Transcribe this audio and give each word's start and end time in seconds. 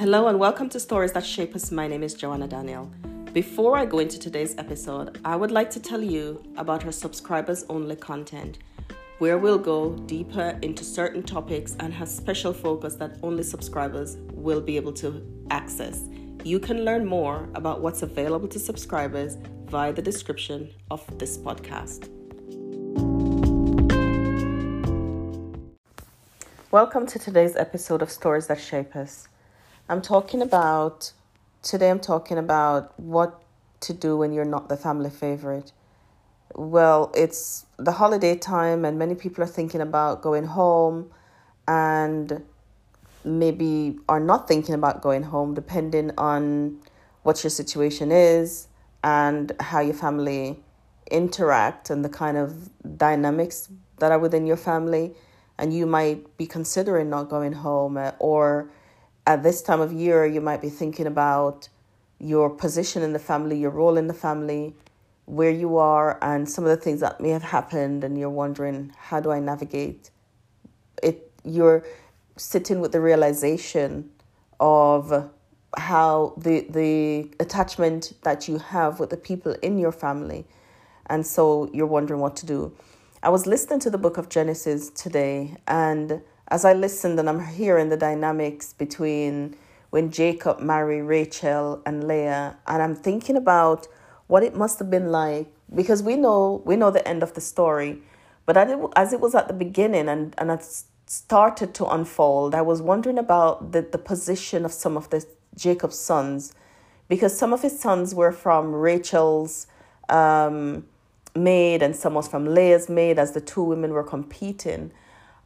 Hello 0.00 0.28
and 0.28 0.38
welcome 0.38 0.70
to 0.70 0.80
Stories 0.80 1.12
That 1.12 1.26
Shape 1.26 1.54
Us. 1.54 1.70
My 1.70 1.86
name 1.86 2.02
is 2.02 2.14
Joanna 2.14 2.48
Daniel. 2.48 2.90
Before 3.34 3.76
I 3.76 3.84
go 3.84 3.98
into 3.98 4.18
today's 4.18 4.56
episode, 4.56 5.20
I 5.26 5.36
would 5.36 5.50
like 5.50 5.68
to 5.72 5.78
tell 5.78 6.02
you 6.02 6.42
about 6.56 6.86
our 6.86 6.90
subscribers 6.90 7.66
only 7.68 7.96
content, 7.96 8.60
where 9.18 9.36
we'll 9.36 9.58
go 9.58 9.92
deeper 10.06 10.58
into 10.62 10.84
certain 10.84 11.22
topics 11.22 11.76
and 11.80 11.92
have 11.92 12.08
special 12.08 12.54
focus 12.54 12.94
that 12.94 13.18
only 13.22 13.42
subscribers 13.42 14.16
will 14.32 14.62
be 14.62 14.76
able 14.76 14.94
to 14.94 15.22
access. 15.50 16.08
You 16.44 16.60
can 16.60 16.86
learn 16.86 17.04
more 17.04 17.50
about 17.54 17.82
what's 17.82 18.00
available 18.00 18.48
to 18.48 18.58
subscribers 18.58 19.36
via 19.66 19.92
the 19.92 20.00
description 20.00 20.70
of 20.90 21.06
this 21.18 21.36
podcast. 21.36 22.08
Welcome 26.70 27.06
to 27.08 27.18
today's 27.18 27.54
episode 27.54 28.00
of 28.00 28.10
Stories 28.10 28.46
That 28.46 28.62
Shape 28.62 28.96
Us. 28.96 29.28
I'm 29.90 30.00
talking 30.00 30.40
about, 30.40 31.10
today 31.62 31.90
I'm 31.90 31.98
talking 31.98 32.38
about 32.38 32.98
what 33.00 33.42
to 33.80 33.92
do 33.92 34.16
when 34.16 34.32
you're 34.32 34.44
not 34.44 34.68
the 34.68 34.76
family 34.76 35.10
favorite. 35.10 35.72
Well, 36.54 37.10
it's 37.12 37.66
the 37.76 37.90
holiday 37.90 38.36
time, 38.36 38.84
and 38.84 39.00
many 39.00 39.16
people 39.16 39.42
are 39.42 39.48
thinking 39.48 39.80
about 39.80 40.22
going 40.22 40.44
home 40.44 41.10
and 41.66 42.40
maybe 43.24 43.98
are 44.08 44.20
not 44.20 44.46
thinking 44.46 44.76
about 44.76 45.02
going 45.02 45.24
home, 45.24 45.54
depending 45.54 46.12
on 46.16 46.78
what 47.24 47.42
your 47.42 47.50
situation 47.50 48.12
is 48.12 48.68
and 49.02 49.50
how 49.58 49.80
your 49.80 49.94
family 49.94 50.62
interact 51.10 51.90
and 51.90 52.04
the 52.04 52.08
kind 52.08 52.36
of 52.36 52.70
dynamics 52.96 53.68
that 53.98 54.12
are 54.12 54.20
within 54.20 54.46
your 54.46 54.56
family. 54.56 55.16
And 55.58 55.74
you 55.74 55.84
might 55.84 56.36
be 56.36 56.46
considering 56.46 57.10
not 57.10 57.28
going 57.28 57.54
home, 57.54 57.96
uh, 57.96 58.12
or 58.20 58.70
at 59.30 59.44
this 59.44 59.62
time 59.62 59.80
of 59.80 59.92
year, 59.92 60.26
you 60.26 60.40
might 60.40 60.60
be 60.60 60.68
thinking 60.68 61.06
about 61.06 61.68
your 62.18 62.50
position 62.50 63.00
in 63.00 63.12
the 63.12 63.18
family, 63.20 63.56
your 63.56 63.70
role 63.70 63.96
in 63.96 64.08
the 64.08 64.14
family, 64.26 64.74
where 65.26 65.52
you 65.52 65.76
are, 65.76 66.18
and 66.20 66.50
some 66.50 66.64
of 66.64 66.70
the 66.70 66.76
things 66.76 66.98
that 66.98 67.20
may 67.20 67.28
have 67.28 67.44
happened, 67.44 68.02
and 68.02 68.18
you're 68.18 68.28
wondering, 68.28 68.92
how 68.98 69.20
do 69.20 69.30
I 69.30 69.38
navigate 69.38 70.10
it? 71.00 71.30
You're 71.44 71.84
sitting 72.36 72.80
with 72.80 72.90
the 72.90 73.00
realization 73.00 74.10
of 74.58 75.30
how 75.76 76.34
the 76.36 76.66
the 76.68 77.30
attachment 77.38 78.12
that 78.22 78.48
you 78.48 78.58
have 78.58 78.98
with 78.98 79.10
the 79.10 79.16
people 79.16 79.52
in 79.62 79.78
your 79.78 79.92
family 79.92 80.44
and 81.06 81.24
so 81.24 81.70
you're 81.72 81.86
wondering 81.86 82.20
what 82.20 82.34
to 82.34 82.44
do 82.44 82.76
i 83.22 83.28
was 83.28 83.46
listening 83.46 83.78
to 83.78 83.88
the 83.88 83.96
book 83.96 84.16
of 84.16 84.28
genesis 84.28 84.90
today 84.90 85.56
and 85.68 86.20
as 86.50 86.64
I 86.64 86.72
listened 86.72 87.18
and 87.18 87.28
I'm 87.28 87.44
hearing 87.46 87.88
the 87.88 87.96
dynamics 87.96 88.72
between 88.72 89.56
when 89.90 90.10
Jacob 90.10 90.60
married 90.60 91.02
Rachel 91.02 91.82
and 91.84 92.06
Leah, 92.06 92.56
and 92.66 92.82
I'm 92.82 92.94
thinking 92.94 93.36
about 93.36 93.86
what 94.26 94.42
it 94.42 94.54
must 94.54 94.78
have 94.78 94.90
been 94.90 95.10
like 95.10 95.48
because 95.74 96.02
we 96.02 96.16
know 96.16 96.62
we 96.64 96.76
know 96.76 96.90
the 96.90 97.06
end 97.06 97.22
of 97.22 97.34
the 97.34 97.40
story, 97.40 97.98
but 98.46 98.56
as 98.96 99.12
it 99.12 99.20
was 99.20 99.34
at 99.34 99.48
the 99.48 99.54
beginning 99.54 100.08
and 100.08 100.34
and 100.38 100.50
it 100.50 100.84
started 101.06 101.74
to 101.74 101.86
unfold, 101.86 102.54
I 102.54 102.62
was 102.62 102.80
wondering 102.80 103.18
about 103.18 103.72
the 103.72 103.82
the 103.82 103.98
position 103.98 104.64
of 104.64 104.72
some 104.72 104.96
of 104.96 105.10
the 105.10 105.24
Jacob's 105.56 105.98
sons, 105.98 106.54
because 107.08 107.36
some 107.36 107.52
of 107.52 107.62
his 107.62 107.78
sons 107.78 108.14
were 108.14 108.32
from 108.32 108.72
Rachel's 108.72 109.66
um, 110.08 110.84
maid 111.34 111.82
and 111.82 111.94
some 111.94 112.14
was 112.14 112.28
from 112.28 112.54
Leah's 112.54 112.88
maid 112.88 113.18
as 113.18 113.32
the 113.32 113.40
two 113.40 113.62
women 113.62 113.92
were 113.92 114.04
competing. 114.04 114.92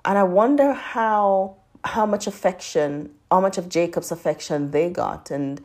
And 0.05 0.19
I 0.19 0.23
wonder 0.23 0.73
how 0.73 1.57
how 1.85 2.07
much 2.07 2.27
affection, 2.27 3.11
how 3.31 3.41
much 3.41 3.59
of 3.59 3.69
Jacob's 3.69 4.11
affection 4.11 4.71
they 4.71 4.89
got, 4.91 5.31
and 5.31 5.63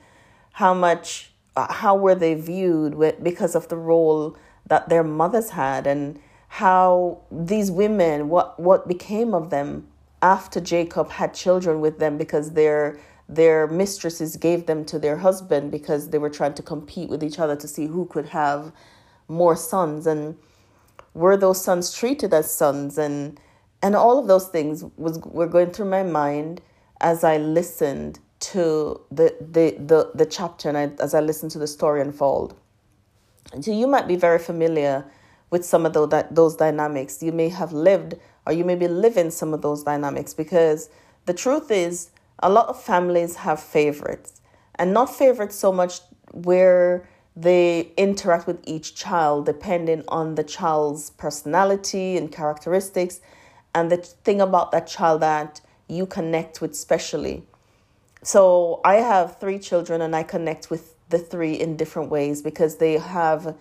how 0.54 0.74
much 0.74 1.32
uh, 1.56 1.72
how 1.72 1.96
were 1.96 2.16
they 2.16 2.36
viewed 2.36 2.96
with, 2.96 3.24
because 3.24 3.56
of 3.56 3.68
the 3.70 3.78
role 3.78 4.38
that 4.66 4.90
their 4.90 5.04
mothers 5.04 5.52
had, 5.52 5.88
and 5.88 6.20
how 6.48 7.20
these 7.32 7.70
women 7.70 8.30
what 8.30 8.60
what 8.60 8.88
became 8.88 9.34
of 9.34 9.50
them 9.50 9.88
after 10.22 10.60
Jacob 10.60 11.12
had 11.12 11.34
children 11.34 11.80
with 11.80 12.00
them 12.00 12.18
because 12.18 12.54
their 12.54 13.00
their 13.28 13.68
mistresses 13.68 14.36
gave 14.38 14.66
them 14.66 14.84
to 14.84 14.98
their 14.98 15.18
husband 15.18 15.72
because 15.72 16.10
they 16.10 16.18
were 16.18 16.32
trying 16.32 16.56
to 16.56 16.64
compete 16.64 17.10
with 17.10 17.24
each 17.24 17.38
other 17.38 17.56
to 17.56 17.68
see 17.68 17.86
who 17.86 18.06
could 18.08 18.26
have 18.30 18.72
more 19.28 19.56
sons. 19.56 20.08
And 20.08 20.36
were 21.14 21.38
those 21.38 21.64
sons 21.64 21.94
treated 21.94 22.34
as 22.34 22.52
sons? 22.52 22.98
And 22.98 23.40
and 23.82 23.96
all 23.96 24.20
of 24.20 24.28
those 24.28 24.48
things 24.48 24.84
was 24.98 25.20
were 25.20 25.48
going 25.48 25.72
through 25.72 25.90
my 25.90 26.04
mind 26.04 26.62
as 27.02 27.24
I 27.24 27.38
listened 27.38 28.20
to 28.40 29.02
the 29.12 29.36
the 29.40 29.76
the, 29.80 30.12
the 30.16 30.26
chapter 30.26 30.70
and 30.70 30.78
I, 30.78 30.92
as 31.02 31.14
I 31.14 31.22
listened 31.22 31.52
to 31.52 31.60
the 31.60 31.68
story 31.68 32.02
unfold. 32.02 32.56
And 33.54 33.64
so 33.64 33.72
you 33.72 33.88
might 33.88 34.08
be 34.08 34.16
very 34.16 34.40
familiar 34.40 35.06
with 35.50 35.66
some 35.66 35.86
of 35.86 35.94
those 35.94 36.12
those 36.32 36.56
dynamics. 36.56 37.24
You 37.24 37.32
may 37.32 37.50
have 37.50 37.74
lived 37.74 38.16
or 38.46 38.54
you 38.54 38.64
may 38.64 38.76
be 38.76 38.88
living 38.88 39.32
some 39.32 39.54
of 39.54 39.62
those 39.62 39.84
dynamics 39.84 40.34
because 40.34 40.90
the 41.26 41.34
truth 41.34 41.72
is 41.72 42.10
a 42.40 42.50
lot 42.50 42.68
of 42.68 42.82
families 42.82 43.36
have 43.38 43.60
favorites 43.60 44.42
and 44.76 44.94
not 44.94 45.14
favorites 45.14 45.56
so 45.56 45.72
much 45.72 46.00
where 46.32 47.08
they 47.36 47.92
interact 47.98 48.48
with 48.48 48.60
each 48.66 48.96
child 48.96 49.46
depending 49.46 50.04
on 50.08 50.36
the 50.36 50.44
child's 50.44 51.12
personality 51.12 52.18
and 52.18 52.32
characteristics 52.32 53.22
and 53.74 53.92
the 53.92 53.98
thing 53.98 54.42
about 54.42 54.72
that 54.72 54.88
child 54.88 55.22
that 55.22 55.62
you 55.88 56.06
connect 56.06 56.62
with 56.62 56.76
specially. 56.76 57.44
So 58.24 58.82
I 58.84 58.96
have 58.96 59.40
three 59.40 59.60
children 59.60 60.02
and 60.02 60.16
I 60.16 60.24
connect 60.24 60.70
with 60.70 60.94
the 61.10 61.18
three 61.18 61.54
in 61.54 61.78
different 61.78 62.10
ways 62.10 62.42
because 62.42 62.78
they 62.78 62.98
have 62.98 63.56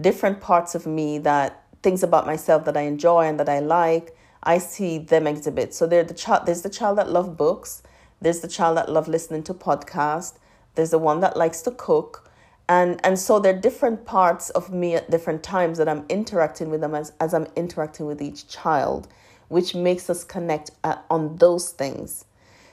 different 0.00 0.40
parts 0.40 0.74
of 0.74 0.86
me 0.86 1.18
that 1.18 1.62
things 1.82 2.02
about 2.02 2.26
myself 2.26 2.64
that 2.64 2.76
I 2.76 2.82
enjoy 2.82 3.26
and 3.26 3.38
that 3.40 3.48
I 3.48 3.60
like. 3.60 4.16
I 4.42 4.58
see 4.58 4.98
them 4.98 5.26
exhibit. 5.26 5.74
So 5.74 5.86
they're 5.86 6.04
the 6.04 6.14
child 6.14 6.46
there's 6.46 6.62
the 6.62 6.70
child 6.70 6.98
that 6.98 7.10
love 7.10 7.36
books, 7.36 7.82
there's 8.20 8.40
the 8.40 8.48
child 8.48 8.76
that 8.76 8.90
love 8.90 9.08
listening 9.08 9.42
to 9.44 9.54
podcasts, 9.54 10.38
there's 10.74 10.90
the 10.90 10.98
one 10.98 11.20
that 11.20 11.36
likes 11.36 11.62
to 11.62 11.70
cook. 11.70 12.30
And 12.68 13.00
and 13.04 13.18
so 13.18 13.38
there 13.38 13.54
are 13.54 13.58
different 13.58 14.06
parts 14.06 14.50
of 14.50 14.72
me 14.72 14.94
at 14.94 15.10
different 15.10 15.42
times 15.42 15.78
that 15.78 15.88
I'm 15.88 16.04
interacting 16.08 16.70
with 16.70 16.80
them 16.80 16.94
as, 16.94 17.12
as 17.20 17.34
I'm 17.34 17.46
interacting 17.56 18.06
with 18.06 18.22
each 18.22 18.48
child 18.48 19.08
which 19.50 19.74
makes 19.74 20.08
us 20.08 20.24
connect 20.24 20.70
uh, 20.84 20.96
on 21.10 21.36
those 21.36 21.70
things. 21.70 22.24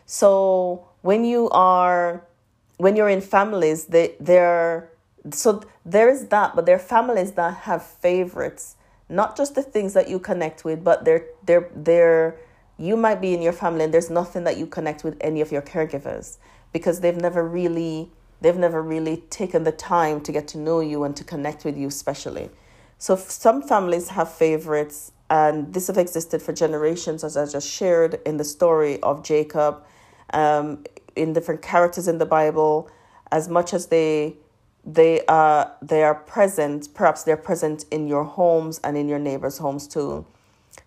So 0.05 0.87
when 1.01 1.25
you 1.25 1.49
are 1.49 2.23
when 2.77 2.95
you're 2.95 3.09
in 3.09 3.21
families, 3.21 3.85
they 3.85 4.15
they're 4.19 4.89
so 5.31 5.63
there 5.85 6.09
is 6.09 6.27
that, 6.27 6.55
but 6.55 6.65
there 6.65 6.75
are 6.75 6.79
families 6.97 7.33
that 7.33 7.53
have 7.69 7.83
favorites, 7.83 8.75
not 9.09 9.35
just 9.35 9.55
the 9.55 9.63
things 9.63 9.93
that 9.93 10.07
you 10.07 10.19
connect 10.19 10.63
with, 10.63 10.83
but 10.83 11.03
they're 11.03 11.25
they're 11.43 11.69
they're 11.75 12.37
you 12.77 12.95
might 12.95 13.19
be 13.19 13.33
in 13.33 13.41
your 13.41 13.53
family 13.53 13.83
and 13.83 13.93
there's 13.93 14.11
nothing 14.11 14.43
that 14.43 14.57
you 14.57 14.67
connect 14.67 15.03
with 15.03 15.17
any 15.19 15.41
of 15.41 15.51
your 15.51 15.63
caregivers 15.63 16.37
because 16.71 16.99
they've 16.99 17.17
never 17.17 17.43
really 17.43 18.11
they've 18.41 18.55
never 18.55 18.83
really 18.83 19.17
taken 19.31 19.63
the 19.63 19.71
time 19.71 20.21
to 20.21 20.31
get 20.31 20.47
to 20.49 20.59
know 20.59 20.79
you 20.79 21.03
and 21.03 21.15
to 21.15 21.23
connect 21.23 21.65
with 21.65 21.75
you 21.75 21.87
especially. 21.87 22.51
So 22.97 23.15
some 23.15 23.61
families 23.61 24.09
have 24.09 24.31
favorites 24.31 25.11
and 25.29 25.73
this 25.73 25.87
have 25.87 25.97
existed 25.97 26.41
for 26.41 26.53
generations, 26.53 27.23
as 27.23 27.35
I 27.37 27.45
just 27.45 27.69
shared 27.69 28.19
in 28.25 28.37
the 28.37 28.43
story 28.43 29.01
of 29.01 29.23
Jacob, 29.23 29.83
um, 30.33 30.83
in 31.15 31.33
different 31.33 31.61
characters 31.61 32.07
in 32.07 32.17
the 32.17 32.25
Bible, 32.25 32.89
as 33.31 33.49
much 33.49 33.73
as 33.73 33.87
they 33.87 34.35
they 34.85 35.25
are 35.25 35.73
they 35.81 36.03
are 36.03 36.15
present, 36.15 36.93
perhaps 36.93 37.23
they're 37.23 37.35
present 37.35 37.83
in 37.91 38.07
your 38.07 38.23
homes 38.23 38.79
and 38.85 38.95
in 38.95 39.09
your 39.09 39.19
neighbors' 39.19 39.57
homes 39.57 39.85
too. 39.85 40.25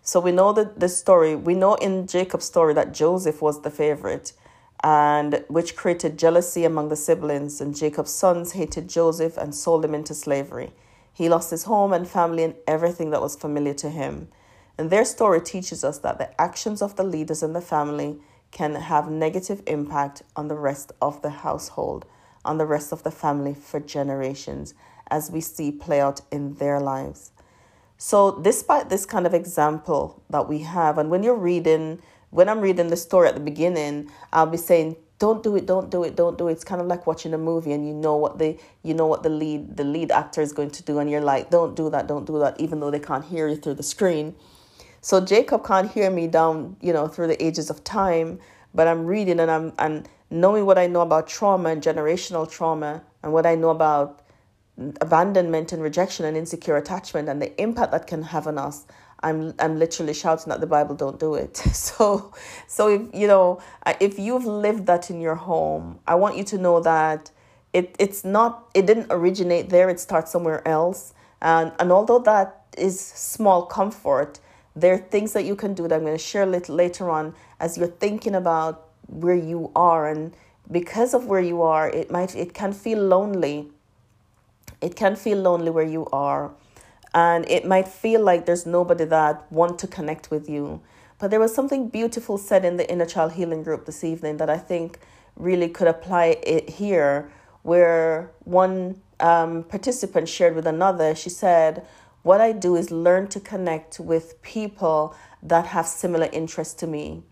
So 0.01 0.19
we 0.19 0.31
know 0.31 0.51
that 0.53 0.79
the 0.79 0.89
story, 0.89 1.35
we 1.35 1.53
know 1.53 1.75
in 1.75 2.07
Jacob's 2.07 2.45
story 2.45 2.73
that 2.73 2.93
Joseph 2.93 3.41
was 3.43 3.61
the 3.61 3.69
favorite, 3.69 4.33
and 4.83 5.45
which 5.49 5.75
created 5.75 6.17
jealousy 6.17 6.65
among 6.65 6.89
the 6.89 6.95
siblings, 6.95 7.61
and 7.61 7.75
Jacob's 7.75 8.11
sons 8.11 8.53
hated 8.53 8.89
Joseph 8.89 9.37
and 9.37 9.53
sold 9.53 9.85
him 9.85 9.93
into 9.93 10.15
slavery. 10.15 10.71
He 11.13 11.29
lost 11.29 11.51
his 11.51 11.63
home 11.63 11.93
and 11.93 12.07
family 12.07 12.43
and 12.43 12.55
everything 12.67 13.09
that 13.11 13.21
was 13.21 13.35
familiar 13.35 13.73
to 13.75 13.89
him. 13.89 14.29
And 14.77 14.89
their 14.89 15.05
story 15.05 15.41
teaches 15.41 15.83
us 15.83 15.99
that 15.99 16.17
the 16.17 16.41
actions 16.41 16.81
of 16.81 16.95
the 16.95 17.03
leaders 17.03 17.43
in 17.43 17.53
the 17.53 17.61
family 17.61 18.19
can 18.51 18.75
have 18.75 19.09
negative 19.09 19.61
impact 19.67 20.23
on 20.35 20.47
the 20.47 20.55
rest 20.55 20.91
of 21.01 21.21
the 21.21 21.29
household, 21.29 22.05
on 22.43 22.57
the 22.57 22.65
rest 22.65 22.91
of 22.91 23.03
the 23.03 23.11
family 23.11 23.53
for 23.53 23.79
generations, 23.79 24.73
as 25.09 25.31
we 25.31 25.41
see 25.41 25.71
play 25.71 25.99
out 25.99 26.21
in 26.31 26.55
their 26.55 26.79
lives. 26.79 27.31
So, 27.97 28.39
despite 28.39 28.89
this 28.89 29.05
kind 29.05 29.27
of 29.27 29.33
example 29.33 30.23
that 30.29 30.49
we 30.49 30.59
have, 30.59 30.97
and 30.97 31.11
when 31.11 31.21
you're 31.21 31.35
reading, 31.35 32.01
when 32.31 32.49
I'm 32.49 32.61
reading 32.61 32.87
the 32.87 32.97
story 32.97 33.27
at 33.27 33.35
the 33.35 33.41
beginning, 33.41 34.09
I'll 34.33 34.47
be 34.47 34.57
saying, 34.57 34.95
don't 35.21 35.41
do 35.43 35.55
it 35.55 35.65
don't 35.65 35.89
do 35.89 36.03
it 36.03 36.15
don't 36.15 36.37
do 36.37 36.47
it. 36.49 36.53
It's 36.53 36.63
kind 36.71 36.81
of 36.81 36.87
like 36.87 37.07
watching 37.07 37.33
a 37.33 37.37
movie 37.37 37.71
and 37.71 37.87
you 37.87 37.93
know 37.93 38.15
what 38.17 38.39
the 38.39 38.57
you 38.83 38.93
know 38.93 39.07
what 39.07 39.23
the 39.23 39.29
lead 39.29 39.77
the 39.77 39.83
lead 39.83 40.11
actor 40.11 40.41
is 40.41 40.51
going 40.51 40.71
to 40.71 40.83
do 40.83 40.99
and 40.99 41.09
you're 41.09 41.27
like 41.33 41.49
don't 41.49 41.75
do 41.75 41.89
that 41.91 42.07
don't 42.07 42.25
do 42.25 42.39
that 42.39 42.59
even 42.59 42.79
though 42.79 42.91
they 42.91 42.99
can't 43.11 43.25
hear 43.25 43.47
you 43.47 43.55
through 43.55 43.75
the 43.75 43.89
screen. 43.95 44.35
So 45.01 45.23
jacob 45.33 45.65
can't 45.65 45.91
hear 45.91 46.09
me 46.11 46.27
down 46.27 46.75
you 46.81 46.93
know 46.93 47.07
through 47.07 47.27
the 47.33 47.39
ages 47.43 47.69
of 47.69 47.83
time 47.83 48.39
but 48.73 48.87
i'm 48.87 49.05
reading 49.05 49.39
and 49.39 49.49
i'm 49.49 49.73
and 49.79 50.07
knowing 50.31 50.65
what 50.65 50.77
I 50.77 50.87
know 50.87 51.01
about 51.01 51.27
trauma 51.27 51.69
and 51.69 51.83
generational 51.83 52.49
trauma 52.49 53.03
and 53.21 53.33
what 53.33 53.45
I 53.45 53.55
know 53.55 53.69
about 53.69 54.21
abandonment 55.01 55.73
and 55.73 55.83
rejection 55.83 56.25
and 56.25 56.37
insecure 56.37 56.77
attachment 56.77 57.27
and 57.27 57.41
the 57.41 57.61
impact 57.61 57.91
that 57.91 58.07
can 58.07 58.23
have 58.23 58.47
on 58.47 58.57
us, 58.57 58.85
I'm 59.23 59.53
I'm 59.59 59.77
literally 59.77 60.13
shouting 60.13 60.49
that 60.49 60.61
the 60.61 60.67
Bible 60.67 60.95
don't 60.95 61.19
do 61.19 61.35
it. 61.35 61.61
So 61.73 62.33
so 62.67 62.87
if 62.87 63.01
you 63.13 63.27
know 63.27 63.61
if 63.99 64.17
you've 64.17 64.45
lived 64.45 64.85
that 64.87 65.09
in 65.09 65.21
your 65.21 65.35
home, 65.35 65.99
I 66.07 66.15
want 66.15 66.37
you 66.37 66.43
to 66.45 66.57
know 66.57 66.79
that 66.81 67.31
it 67.73 67.95
it's 67.99 68.23
not 68.23 68.69
it 68.73 68.85
didn't 68.85 69.07
originate 69.09 69.69
there. 69.69 69.89
It 69.89 69.99
starts 69.99 70.31
somewhere 70.31 70.67
else. 70.67 71.13
And 71.41 71.71
and 71.79 71.91
although 71.91 72.19
that 72.19 72.61
is 72.77 72.99
small 72.99 73.65
comfort, 73.65 74.39
there 74.75 74.93
are 74.93 74.97
things 74.97 75.33
that 75.33 75.45
you 75.45 75.55
can 75.55 75.73
do 75.73 75.87
that 75.87 75.95
I'm 75.95 76.01
going 76.01 76.17
to 76.17 76.23
share 76.23 76.45
little 76.45 76.75
later 76.75 77.09
on 77.09 77.35
as 77.59 77.77
you're 77.77 77.87
thinking 77.87 78.35
about 78.35 78.87
where 79.07 79.35
you 79.35 79.71
are 79.75 80.07
and 80.07 80.33
because 80.71 81.13
of 81.13 81.25
where 81.25 81.41
you 81.41 81.61
are, 81.61 81.89
it 81.89 82.09
might 82.09 82.35
it 82.35 82.53
can 82.53 82.73
feel 82.73 82.99
lonely. 82.99 83.69
It 84.79 84.95
can 84.95 85.15
feel 85.15 85.37
lonely 85.37 85.69
where 85.69 85.85
you 85.85 86.07
are 86.11 86.51
and 87.13 87.49
it 87.49 87.65
might 87.65 87.87
feel 87.87 88.21
like 88.21 88.45
there's 88.45 88.65
nobody 88.65 89.05
that 89.05 89.51
want 89.51 89.79
to 89.79 89.87
connect 89.87 90.31
with 90.31 90.49
you. 90.49 90.81
But 91.19 91.29
there 91.29 91.39
was 91.39 91.53
something 91.53 91.89
beautiful 91.89 92.37
said 92.37 92.65
in 92.65 92.77
the 92.77 92.89
inner 92.89 93.05
child 93.05 93.33
healing 93.33 93.63
group 93.63 93.85
this 93.85 94.03
evening 94.03 94.37
that 94.37 94.49
i 94.49 94.57
think 94.57 94.99
really 95.35 95.69
could 95.69 95.87
apply 95.87 96.37
it 96.43 96.69
here 96.69 97.31
where 97.63 98.31
one 98.43 98.99
um, 99.19 99.63
participant 99.63 100.27
shared 100.27 100.55
with 100.55 100.65
another. 100.65 101.13
She 101.15 101.29
said 101.29 101.85
what 102.23 102.41
i 102.41 102.51
do 102.51 102.75
is 102.75 102.91
learn 102.91 103.27
to 103.29 103.39
connect 103.39 103.99
with 103.99 104.41
people 104.41 105.15
that 105.43 105.67
have 105.67 105.87
similar 105.87 106.29
interests 106.31 106.73
to 106.75 106.87
me. 106.87 107.23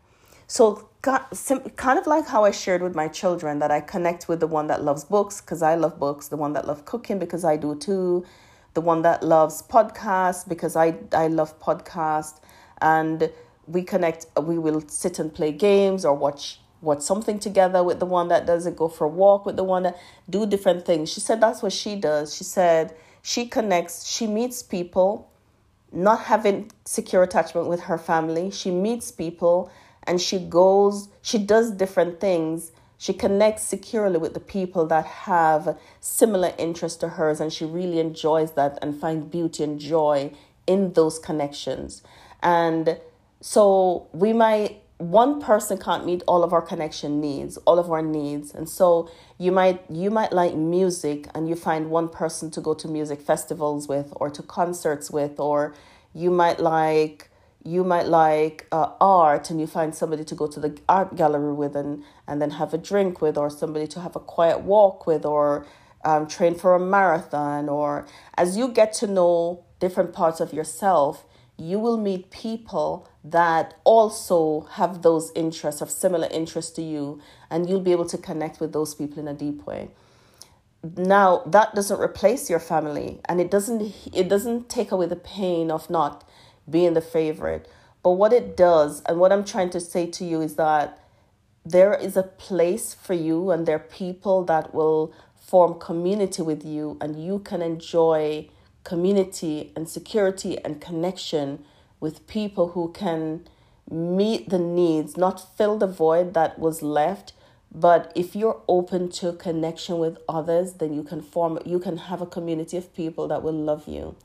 So 0.47 0.89
kind 1.01 1.97
of 1.97 2.07
like 2.07 2.27
how 2.27 2.43
i 2.43 2.51
shared 2.51 2.81
with 2.81 2.93
my 2.93 3.07
children 3.07 3.59
that 3.59 3.71
i 3.71 3.79
connect 3.79 4.27
with 4.27 4.41
the 4.41 4.47
one 4.47 4.67
that 4.67 4.83
loves 4.83 5.05
books 5.05 5.39
because 5.39 5.61
i 5.61 5.73
love 5.73 5.97
books 5.97 6.27
the 6.27 6.35
one 6.35 6.51
that 6.51 6.67
loves 6.67 6.81
cooking 6.83 7.17
because 7.17 7.45
i 7.45 7.55
do 7.55 7.73
too 7.75 8.25
the 8.79 8.85
one 8.85 9.01
that 9.01 9.21
loves 9.21 9.61
podcasts 9.61 10.47
because 10.47 10.77
I, 10.77 10.95
I 11.11 11.27
love 11.27 11.59
podcasts. 11.59 12.39
And 12.81 13.29
we 13.67 13.83
connect 13.83 14.25
we 14.41 14.57
will 14.57 14.81
sit 14.87 15.19
and 15.19 15.33
play 15.33 15.51
games 15.51 16.05
or 16.05 16.13
watch 16.13 16.61
watch 16.79 17.01
something 17.01 17.39
together 17.39 17.83
with 17.83 17.99
the 17.99 18.05
one 18.05 18.29
that 18.29 18.45
doesn't 18.45 18.77
go 18.77 18.87
for 18.87 19.03
a 19.03 19.09
walk 19.09 19.45
with 19.45 19.57
the 19.57 19.65
one 19.65 19.83
that 19.83 19.97
do 20.29 20.45
different 20.45 20.85
things. 20.85 21.11
She 21.11 21.19
said 21.19 21.41
that's 21.41 21.61
what 21.61 21.73
she 21.73 21.97
does. 21.97 22.33
She 22.33 22.45
said 22.45 22.95
she 23.21 23.47
connects 23.47 24.07
she 24.07 24.25
meets 24.27 24.63
people 24.63 25.29
not 25.91 26.21
having 26.21 26.71
secure 26.85 27.21
attachment 27.21 27.67
with 27.67 27.81
her 27.81 27.97
family. 27.97 28.49
She 28.49 28.71
meets 28.71 29.11
people 29.11 29.69
and 30.03 30.21
she 30.21 30.39
goes 30.39 31.09
she 31.21 31.37
does 31.37 31.71
different 31.71 32.21
things 32.21 32.71
she 32.99 33.13
connects 33.13 33.63
securely 33.63 34.17
with 34.17 34.33
the 34.33 34.41
people 34.41 34.85
that 34.87 35.05
have 35.05 35.79
similar 36.01 36.53
interests 36.57 36.97
to 36.99 37.07
hers, 37.07 37.39
and 37.39 37.51
she 37.51 37.63
really 37.63 37.97
enjoys 37.99 38.51
that 38.51 38.77
and 38.81 38.99
finds 38.99 39.25
beauty 39.25 39.63
and 39.63 39.79
joy 39.79 40.31
in 40.67 40.91
those 40.93 41.17
connections. 41.17 42.03
And 42.43 42.99
so 43.39 44.07
we 44.11 44.33
might 44.33 44.83
one 44.97 45.41
person 45.41 45.77
can't 45.77 46.05
meet 46.05 46.21
all 46.27 46.43
of 46.43 46.51
our 46.51 46.61
connection 46.61 47.21
needs 47.21 47.55
all 47.59 47.79
of 47.79 47.89
our 47.89 48.01
needs 48.01 48.53
and 48.53 48.67
so 48.67 49.09
you 49.37 49.49
might 49.49 49.81
you 49.89 50.11
might 50.11 50.33
like 50.33 50.53
music 50.55 51.25
and 51.33 51.47
you 51.47 51.55
find 51.55 51.89
one 51.89 52.09
person 52.09 52.51
to 52.51 52.59
go 52.59 52.73
to 52.73 52.85
music 52.85 53.21
festivals 53.21 53.87
with 53.87 54.11
or 54.17 54.29
to 54.29 54.43
concerts 54.43 55.09
with 55.09 55.39
or 55.39 55.73
you 56.13 56.29
might 56.29 56.59
like 56.59 57.28
you 57.63 57.83
might 57.83 58.07
like 58.07 58.67
uh, 58.71 58.91
art 59.01 59.49
and 59.49 59.59
you 59.59 59.67
find 59.67 59.93
somebody 59.93 60.23
to 60.23 60.35
go 60.35 60.47
to 60.47 60.59
the 60.59 60.77
art 60.87 61.15
gallery 61.15 61.53
with 61.53 61.75
and, 61.75 62.03
and 62.27 62.41
then 62.41 62.51
have 62.51 62.73
a 62.73 62.77
drink 62.77 63.21
with 63.21 63.37
or 63.37 63.49
somebody 63.49 63.87
to 63.87 63.99
have 63.99 64.15
a 64.15 64.19
quiet 64.19 64.61
walk 64.61 65.05
with 65.05 65.25
or 65.25 65.65
um, 66.05 66.27
train 66.27 66.55
for 66.55 66.75
a 66.75 66.79
marathon 66.79 67.67
or 67.67 68.07
as 68.37 68.57
you 68.57 68.69
get 68.69 68.93
to 68.93 69.07
know 69.07 69.65
different 69.79 70.13
parts 70.13 70.39
of 70.39 70.53
yourself 70.53 71.25
you 71.59 71.77
will 71.77 71.97
meet 71.97 72.31
people 72.31 73.09
that 73.23 73.75
also 73.83 74.61
have 74.71 75.01
those 75.01 75.31
interests 75.35 75.81
of 75.81 75.91
similar 75.91 76.27
interests 76.31 76.71
to 76.71 76.81
you 76.81 77.21
and 77.49 77.69
you'll 77.69 77.81
be 77.81 77.91
able 77.91 78.05
to 78.05 78.17
connect 78.17 78.61
with 78.61 78.71
those 78.71 78.95
people 78.95 79.19
in 79.19 79.27
a 79.27 79.33
deep 79.33 79.65
way. 79.67 79.89
Now 80.95 81.43
that 81.45 81.75
doesn't 81.75 81.99
replace 81.99 82.49
your 82.49 82.59
family 82.59 83.19
and 83.27 83.41
it 83.41 83.51
doesn't 83.51 83.93
it 84.13 84.29
doesn't 84.29 84.69
take 84.69 84.93
away 84.93 85.07
the 85.07 85.17
pain 85.17 85.69
of 85.69 85.89
not 85.89 86.23
being 86.69 86.93
the 86.93 87.01
favorite. 87.01 87.67
But 88.03 88.11
what 88.11 88.33
it 88.33 88.55
does, 88.55 89.01
and 89.03 89.19
what 89.19 89.31
I'm 89.31 89.43
trying 89.43 89.69
to 89.71 89.79
say 89.79 90.07
to 90.07 90.25
you 90.25 90.41
is 90.41 90.55
that 90.55 90.99
there 91.65 91.93
is 91.93 92.15
a 92.15 92.23
place 92.23 92.93
for 92.93 93.13
you, 93.13 93.51
and 93.51 93.65
there 93.65 93.75
are 93.75 93.79
people 93.79 94.43
that 94.45 94.73
will 94.73 95.13
form 95.35 95.79
community 95.79 96.41
with 96.41 96.63
you, 96.63 96.97
and 97.01 97.23
you 97.23 97.39
can 97.39 97.61
enjoy 97.61 98.47
community 98.83 99.71
and 99.75 99.89
security 99.89 100.57
and 100.63 100.79
connection 100.79 101.63
with 101.99 102.25
people 102.27 102.69
who 102.69 102.91
can 102.93 103.45
meet 103.89 104.49
the 104.49 104.59
needs, 104.59 105.17
not 105.17 105.57
fill 105.57 105.77
the 105.77 105.87
void 105.87 106.33
that 106.33 106.57
was 106.57 106.81
left. 106.81 107.33
But 107.71 108.11
if 108.15 108.35
you're 108.35 108.61
open 108.67 109.09
to 109.11 109.33
connection 109.33 109.99
with 109.99 110.17
others, 110.27 110.73
then 110.73 110.93
you 110.93 111.03
can 111.03 111.21
form, 111.21 111.59
you 111.65 111.79
can 111.79 111.97
have 111.97 112.21
a 112.21 112.25
community 112.25 112.77
of 112.77 112.93
people 112.95 113.27
that 113.27 113.43
will 113.43 113.53
love 113.53 113.87
you. 113.87 114.15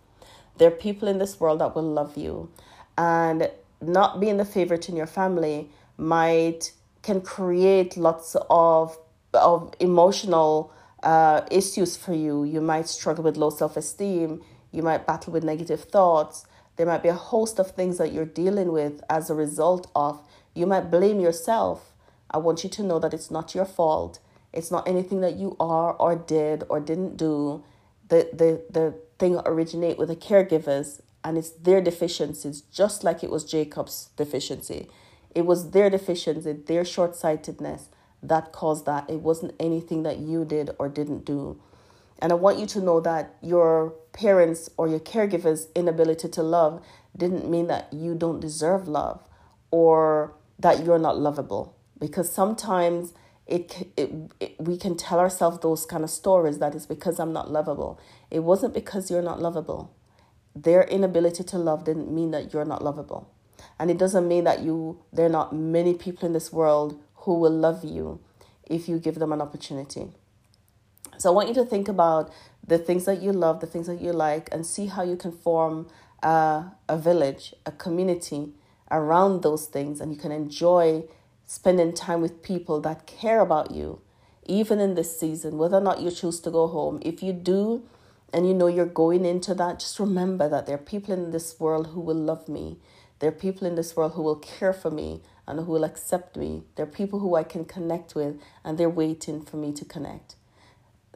There 0.58 0.68
are 0.68 0.76
people 0.86 1.08
in 1.08 1.18
this 1.18 1.40
world 1.40 1.60
that 1.60 1.74
will 1.74 1.90
love 1.90 2.16
you. 2.16 2.50
And 2.96 3.50
not 3.80 4.20
being 4.20 4.36
the 4.36 4.44
favorite 4.44 4.88
in 4.88 4.96
your 4.96 5.06
family 5.06 5.68
might 5.96 6.72
can 7.02 7.20
create 7.20 7.96
lots 7.96 8.36
of 8.48 8.96
of 9.34 9.74
emotional 9.80 10.72
uh, 11.02 11.42
issues 11.50 11.96
for 11.96 12.14
you. 12.14 12.44
You 12.44 12.60
might 12.60 12.88
struggle 12.88 13.24
with 13.24 13.36
low 13.36 13.50
self 13.50 13.76
esteem. 13.76 14.42
You 14.72 14.82
might 14.82 15.06
battle 15.06 15.32
with 15.32 15.44
negative 15.44 15.84
thoughts. 15.84 16.46
There 16.76 16.86
might 16.86 17.02
be 17.02 17.08
a 17.08 17.14
host 17.14 17.58
of 17.60 17.70
things 17.70 17.98
that 17.98 18.12
you're 18.12 18.24
dealing 18.24 18.72
with 18.72 19.02
as 19.08 19.30
a 19.30 19.34
result 19.34 19.90
of. 19.94 20.20
You 20.54 20.66
might 20.66 20.90
blame 20.90 21.20
yourself. 21.20 21.92
I 22.30 22.38
want 22.38 22.64
you 22.64 22.70
to 22.70 22.82
know 22.82 22.98
that 22.98 23.14
it's 23.14 23.30
not 23.30 23.54
your 23.54 23.64
fault. 23.64 24.18
It's 24.52 24.70
not 24.70 24.88
anything 24.88 25.20
that 25.20 25.36
you 25.36 25.56
are 25.60 25.92
or 25.94 26.16
did 26.16 26.64
or 26.68 26.80
didn't 26.80 27.16
do. 27.16 27.62
The 28.08 28.28
the 28.32 28.62
the 28.70 28.94
thing 29.18 29.40
originate 29.44 29.98
with 29.98 30.08
the 30.08 30.16
caregivers 30.16 31.00
and 31.22 31.38
it's 31.38 31.50
their 31.50 31.80
deficiencies, 31.80 32.60
just 32.60 33.02
like 33.02 33.24
it 33.24 33.30
was 33.30 33.44
Jacob's 33.44 34.10
deficiency. 34.16 34.88
It 35.34 35.46
was 35.46 35.70
their 35.70 35.90
deficiency, 35.90 36.52
their 36.52 36.84
short 36.84 37.16
sightedness 37.16 37.88
that 38.22 38.52
caused 38.52 38.86
that. 38.86 39.08
It 39.08 39.20
wasn't 39.20 39.54
anything 39.58 40.02
that 40.02 40.18
you 40.18 40.44
did 40.44 40.70
or 40.78 40.88
didn't 40.88 41.24
do. 41.24 41.60
And 42.18 42.30
I 42.32 42.36
want 42.36 42.58
you 42.58 42.66
to 42.66 42.80
know 42.80 43.00
that 43.00 43.36
your 43.42 43.94
parents 44.12 44.70
or 44.76 44.86
your 44.88 45.00
caregivers' 45.00 45.66
inability 45.74 46.28
to 46.28 46.42
love 46.42 46.82
didn't 47.16 47.50
mean 47.50 47.66
that 47.66 47.92
you 47.92 48.14
don't 48.14 48.40
deserve 48.40 48.86
love 48.86 49.22
or 49.70 50.34
that 50.58 50.84
you're 50.84 50.98
not 50.98 51.18
lovable. 51.18 51.76
Because 51.98 52.32
sometimes 52.32 53.14
it, 53.46 53.92
it, 53.96 54.10
it, 54.40 54.56
we 54.58 54.76
can 54.76 54.96
tell 54.96 55.20
ourselves 55.20 55.58
those 55.60 55.84
kind 55.84 56.02
of 56.02 56.10
stories 56.10 56.58
that 56.58 56.74
is 56.74 56.86
because 56.86 57.18
I'm 57.18 57.32
not 57.32 57.50
lovable. 57.50 58.00
It 58.30 58.40
wasn't 58.40 58.74
because 58.74 59.10
you're 59.10 59.22
not 59.22 59.40
lovable. 59.40 59.94
Their 60.56 60.82
inability 60.84 61.44
to 61.44 61.58
love 61.58 61.84
didn't 61.84 62.12
mean 62.12 62.30
that 62.30 62.52
you're 62.52 62.64
not 62.64 62.82
lovable. 62.82 63.30
And 63.78 63.90
it 63.90 63.98
doesn't 63.98 64.26
mean 64.28 64.44
that 64.44 64.60
you 64.60 65.00
there 65.12 65.26
are 65.26 65.30
not 65.30 65.54
many 65.54 65.94
people 65.94 66.26
in 66.26 66.32
this 66.32 66.52
world 66.52 67.00
who 67.16 67.38
will 67.38 67.50
love 67.50 67.84
you 67.84 68.20
if 68.64 68.88
you 68.88 68.98
give 68.98 69.16
them 69.16 69.32
an 69.32 69.40
opportunity. 69.40 70.08
So 71.18 71.30
I 71.30 71.32
want 71.32 71.48
you 71.48 71.54
to 71.54 71.64
think 71.64 71.88
about 71.88 72.32
the 72.66 72.78
things 72.78 73.04
that 73.04 73.22
you 73.22 73.32
love, 73.32 73.60
the 73.60 73.66
things 73.66 73.86
that 73.86 74.00
you 74.00 74.12
like, 74.12 74.48
and 74.52 74.66
see 74.66 74.86
how 74.86 75.02
you 75.02 75.16
can 75.16 75.32
form 75.32 75.88
a, 76.22 76.64
a 76.88 76.98
village, 76.98 77.54
a 77.66 77.72
community 77.72 78.52
around 78.90 79.42
those 79.42 79.66
things, 79.66 80.00
and 80.00 80.12
you 80.12 80.18
can 80.18 80.32
enjoy 80.32 81.04
spending 81.46 81.92
time 81.92 82.20
with 82.20 82.42
people 82.42 82.80
that 82.82 83.06
care 83.06 83.40
about 83.40 83.70
you, 83.70 84.00
even 84.44 84.80
in 84.80 84.94
this 84.94 85.18
season, 85.18 85.58
whether 85.58 85.78
or 85.78 85.80
not 85.80 86.00
you 86.00 86.10
choose 86.10 86.40
to 86.40 86.50
go 86.50 86.66
home. 86.66 87.00
If 87.02 87.22
you 87.22 87.32
do, 87.32 87.82
and 88.32 88.48
you 88.48 88.54
know 88.54 88.66
you're 88.66 88.86
going 88.86 89.24
into 89.24 89.54
that, 89.54 89.78
just 89.78 90.00
remember 90.00 90.48
that 90.48 90.66
there 90.66 90.74
are 90.74 90.78
people 90.78 91.14
in 91.14 91.30
this 91.30 91.60
world 91.60 91.88
who 91.88 92.00
will 92.00 92.16
love 92.16 92.48
me. 92.48 92.78
There 93.20 93.28
are 93.28 93.32
people 93.32 93.66
in 93.66 93.76
this 93.76 93.96
world 93.96 94.14
who 94.14 94.22
will 94.22 94.36
care 94.36 94.72
for 94.72 94.90
me 94.90 95.22
and 95.46 95.60
who 95.60 95.72
will 95.72 95.84
accept 95.84 96.36
me. 96.36 96.64
There 96.74 96.84
are 96.84 96.90
people 96.90 97.20
who 97.20 97.36
I 97.36 97.44
can 97.44 97.64
connect 97.64 98.14
with, 98.14 98.40
and 98.64 98.76
they're 98.76 98.90
waiting 98.90 99.42
for 99.42 99.56
me 99.56 99.72
to 99.74 99.84
connect. 99.84 100.34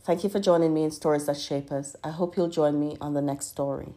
Thank 0.00 0.22
you 0.22 0.30
for 0.30 0.38
joining 0.38 0.72
me 0.72 0.84
in 0.84 0.90
Stories 0.90 1.26
That 1.26 1.38
Shape 1.38 1.72
Us. 1.72 1.96
I 2.04 2.10
hope 2.10 2.36
you'll 2.36 2.48
join 2.48 2.78
me 2.78 2.96
on 3.00 3.14
the 3.14 3.20
next 3.20 3.46
story. 3.46 3.94